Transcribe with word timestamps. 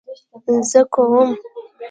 زه 0.69 0.81
کوم 0.93 1.29